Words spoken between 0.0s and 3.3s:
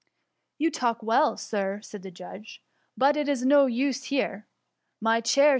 ^" You talk well, Sir,'' said the judge;" but